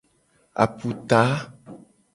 [0.63, 1.21] Aputa.